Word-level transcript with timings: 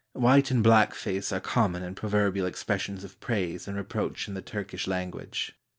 White 0.13 0.49
and 0.49 0.63
blackface 0.65 1.31
are 1.31 1.39
common 1.39 1.83
and 1.83 1.95
proverbial 1.95 2.47
expressions 2.47 3.03
of 3.03 3.19
praise 3.19 3.67
and 3.67 3.77
reproach 3.77 4.27
in 4.27 4.33
the 4.33 4.41
Turkish 4.41 4.87
lan 4.87 5.11
491 5.11 5.11
TURKEY 5.11 5.29
guage. 5.51 5.55